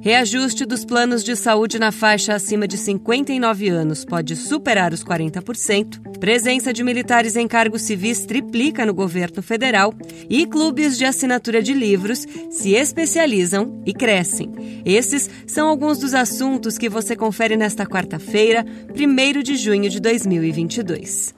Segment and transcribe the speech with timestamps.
[0.00, 6.18] Reajuste dos planos de saúde na faixa acima de 59 anos pode superar os 40%.
[6.18, 9.92] Presença de militares em cargos civis triplica no governo federal.
[10.30, 14.52] E clubes de assinatura de livros se especializam e crescem.
[14.84, 21.34] Esses são alguns dos assuntos que você confere nesta quarta-feira, 1 de junho de 2022.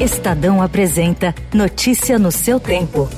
[0.00, 3.08] Estadão apresenta Notícia no seu tempo.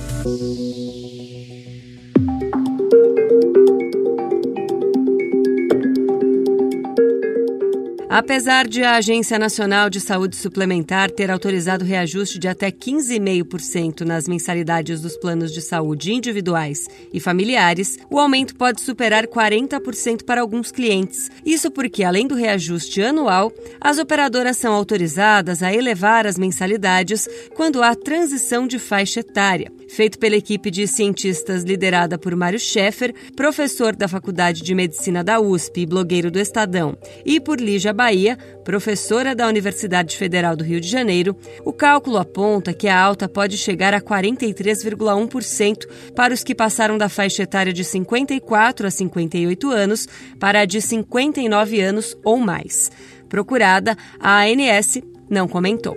[8.18, 14.26] Apesar de a Agência Nacional de Saúde Suplementar ter autorizado reajuste de até 15,5% nas
[14.26, 20.73] mensalidades dos planos de saúde individuais e familiares, o aumento pode superar 40% para alguns
[20.73, 21.30] clientes.
[21.45, 27.82] Isso porque, além do reajuste anual, as operadoras são autorizadas a elevar as mensalidades quando
[27.82, 29.70] há transição de faixa etária.
[29.90, 35.38] Feito pela equipe de cientistas liderada por Mário Schaeffer, professor da Faculdade de Medicina da
[35.38, 40.80] USP e blogueiro do Estadão, e por Lígia Bahia, professora da Universidade Federal do Rio
[40.80, 46.54] de Janeiro, o cálculo aponta que a alta pode chegar a 43,1% para os que
[46.54, 50.07] passaram da faixa etária de 54 a 58 anos
[50.38, 52.93] para a de 59 anos ou mais.
[53.29, 55.96] Procurada, a ANS não comentou.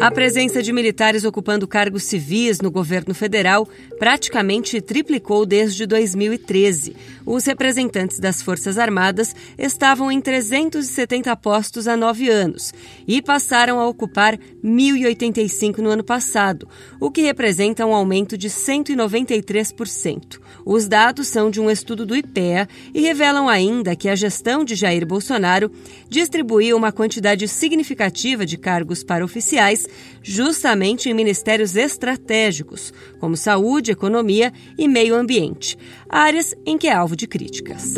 [0.00, 6.96] A presença de militares ocupando cargos civis no governo federal praticamente triplicou desde 2013.
[7.26, 12.72] Os representantes das Forças Armadas estavam em 370 postos há nove anos
[13.06, 16.66] e passaram a ocupar 1.085 no ano passado,
[16.98, 20.40] o que representa um aumento de 193%.
[20.64, 24.74] Os dados são de um estudo do IPEA e revelam ainda que a gestão de
[24.74, 25.70] Jair Bolsonaro
[26.08, 29.89] distribuiu uma quantidade significativa de cargos para oficiais
[30.22, 35.76] justamente em ministérios estratégicos, como saúde, economia e meio ambiente,
[36.08, 37.94] áreas em que é alvo de críticas.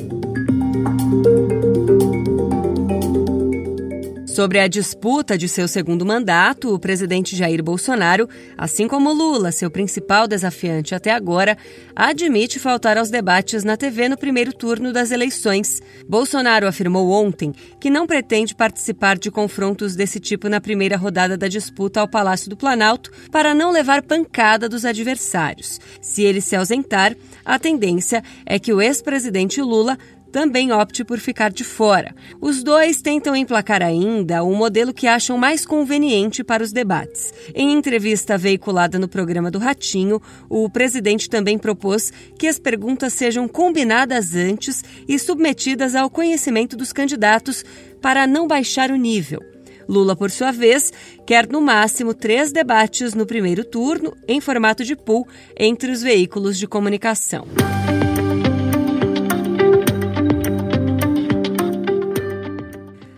[4.32, 8.26] Sobre a disputa de seu segundo mandato, o presidente Jair Bolsonaro,
[8.56, 11.54] assim como Lula, seu principal desafiante até agora,
[11.94, 15.82] admite faltar aos debates na TV no primeiro turno das eleições.
[16.08, 21.46] Bolsonaro afirmou ontem que não pretende participar de confrontos desse tipo na primeira rodada da
[21.46, 25.78] disputa ao Palácio do Planalto para não levar pancada dos adversários.
[26.00, 27.14] Se ele se ausentar,
[27.44, 29.98] a tendência é que o ex-presidente Lula
[30.32, 32.14] também opte por ficar de fora.
[32.40, 37.32] Os dois tentam emplacar ainda o modelo que acham mais conveniente para os debates.
[37.54, 43.46] Em entrevista veiculada no programa do Ratinho, o presidente também propôs que as perguntas sejam
[43.46, 47.62] combinadas antes e submetidas ao conhecimento dos candidatos
[48.00, 49.40] para não baixar o nível.
[49.88, 50.92] Lula, por sua vez,
[51.26, 55.26] quer no máximo três debates no primeiro turno, em formato de pool,
[55.58, 57.46] entre os veículos de comunicação.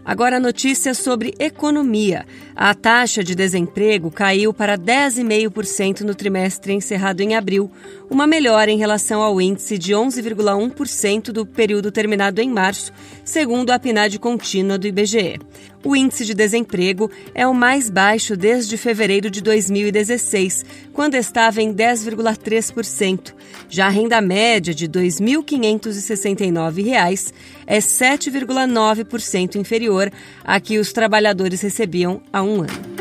[0.04, 2.26] Agora a notícia sobre economia.
[2.54, 7.70] A taxa de desemprego caiu para 10,5% no trimestre encerrado em abril,
[8.10, 12.92] uma melhora em relação ao índice de 11,1% do período terminado em março,
[13.24, 15.40] segundo a PNAD contínua do IBGE.
[15.84, 21.74] O índice de desemprego é o mais baixo desde fevereiro de 2016, quando estava em
[21.74, 23.34] 10,3%.
[23.68, 27.32] Já a renda média de R$ 2.569
[27.66, 30.10] é 7,9% inferior
[30.42, 32.93] à que os trabalhadores recebiam há um ano.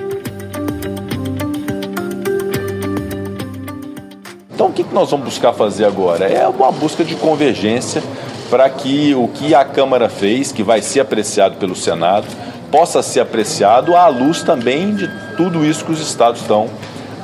[4.53, 6.25] Então, o que nós vamos buscar fazer agora?
[6.25, 8.03] É uma busca de convergência
[8.49, 12.27] para que o que a Câmara fez, que vai ser apreciado pelo Senado,
[12.69, 16.69] possa ser apreciado à luz também de tudo isso que os estados estão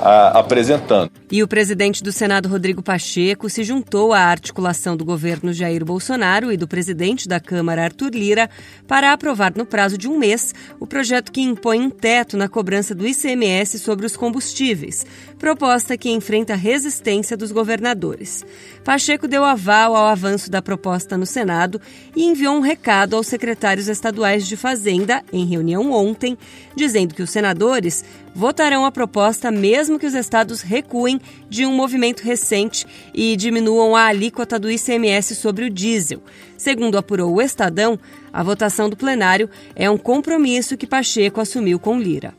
[0.02, 1.19] a, apresentando.
[1.32, 6.52] E o presidente do Senado, Rodrigo Pacheco, se juntou à articulação do governo Jair Bolsonaro
[6.52, 8.50] e do presidente da Câmara, Arthur Lira,
[8.88, 12.96] para aprovar no prazo de um mês o projeto que impõe um teto na cobrança
[12.96, 15.06] do ICMS sobre os combustíveis,
[15.38, 18.44] proposta que enfrenta resistência dos governadores.
[18.84, 21.80] Pacheco deu aval ao avanço da proposta no Senado
[22.16, 26.36] e enviou um recado aos secretários estaduais de Fazenda, em reunião ontem,
[26.76, 28.04] dizendo que os senadores
[28.34, 31.19] votarão a proposta mesmo que os estados recuem
[31.50, 36.22] de um movimento recente e diminuam a alíquota do ICMS sobre o diesel.
[36.58, 38.00] Segundo apurou o Estadão,
[38.32, 42.34] a votação do plenário é um compromisso que Pacheco assumiu com Lira.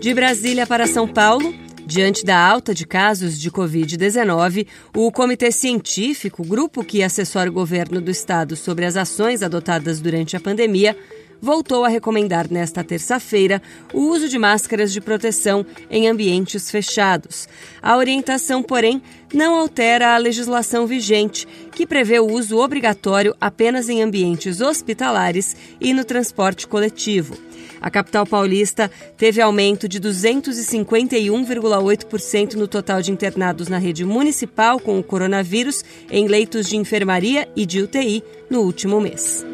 [0.00, 1.54] De Brasília para São Paulo,
[1.90, 4.64] Diante da alta de casos de Covid-19,
[4.94, 10.36] o Comitê Científico, grupo que assessora o governo do estado sobre as ações adotadas durante
[10.36, 10.96] a pandemia,
[11.40, 17.48] voltou a recomendar nesta terça-feira o uso de máscaras de proteção em ambientes fechados.
[17.82, 19.02] A orientação, porém,
[19.32, 25.94] não altera a legislação vigente, que prevê o uso obrigatório apenas em ambientes hospitalares e
[25.94, 27.38] no transporte coletivo.
[27.80, 34.98] A capital paulista teve aumento de 251,8% no total de internados na rede municipal com
[34.98, 39.49] o coronavírus em leitos de enfermaria e de UTI no último mês.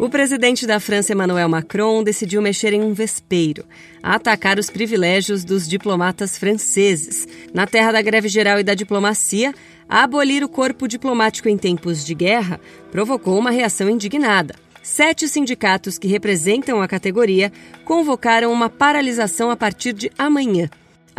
[0.00, 3.66] O presidente da França, Emmanuel Macron, decidiu mexer em um vespeiro,
[4.02, 7.28] atacar os privilégios dos diplomatas franceses.
[7.52, 9.54] Na terra da greve geral e da diplomacia,
[9.86, 12.58] abolir o corpo diplomático em tempos de guerra
[12.90, 14.54] provocou uma reação indignada.
[14.82, 17.52] Sete sindicatos que representam a categoria
[17.84, 20.70] convocaram uma paralisação a partir de amanhã.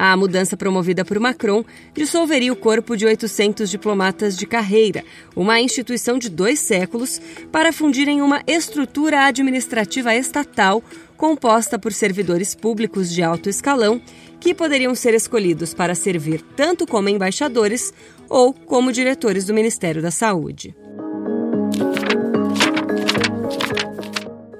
[0.04, 1.64] A mudança promovida por Macron
[1.94, 5.06] dissolveria o corpo de 800 diplomatas de carreira,
[5.36, 7.22] uma instituição de dois séculos,
[7.52, 10.84] para fundir em uma estrutura administrativa estatal
[11.16, 14.02] composta por servidores públicos de alto escalão
[14.40, 17.94] que poderiam ser escolhidos para servir tanto como embaixadores
[18.28, 20.76] ou como diretores do Ministério da Saúde.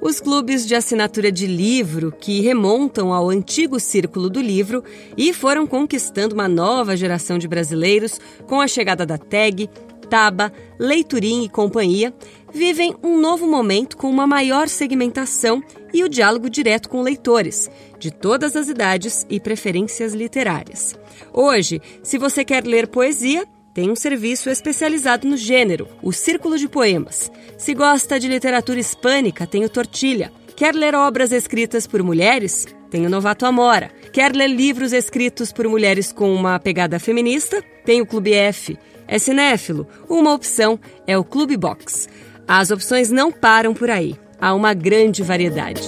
[0.02, 4.82] Os clubes de assinatura de livro, que remontam ao antigo círculo do livro
[5.16, 9.70] e foram conquistando uma nova geração de brasileiros com a chegada da TAG,
[10.10, 12.12] Taba, Leiturim e companhia,
[12.52, 15.62] vivem um novo momento com uma maior segmentação
[15.94, 20.98] e o diálogo direto com leitores, de todas as idades e preferências literárias.
[21.32, 26.68] Hoje, se você quer ler poesia, tem um serviço especializado no gênero, o Círculo de
[26.68, 27.30] Poemas.
[27.56, 30.30] Se gosta de literatura hispânica, tem o Tortilha.
[30.54, 32.66] Quer ler obras escritas por mulheres?
[32.90, 33.90] Tem o Novato Amora.
[34.12, 37.64] Quer ler livros escritos por mulheres com uma pegada feminista?
[37.84, 38.78] Tem o Clube F.
[39.08, 39.88] É cinéfilo?
[40.08, 42.08] Uma opção é o Clube Box.
[42.46, 44.14] As opções não param por aí.
[44.38, 45.82] Há uma grande variedade.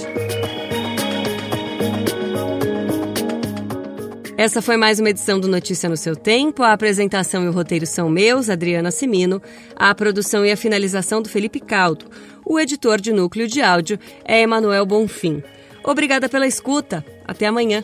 [4.37, 6.61] Essa foi mais uma edição do Notícia no seu tempo.
[6.61, 9.41] A apresentação e o roteiro são meus, Adriana Simino.
[9.77, 12.05] A produção e a finalização do Felipe Caldo.
[12.45, 15.41] O editor de núcleo de áudio é Emanuel Bonfim.
[15.85, 17.03] Obrigada pela escuta.
[17.25, 17.81] Até amanhã.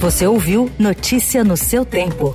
[0.00, 2.34] Você ouviu Notícia no seu tempo.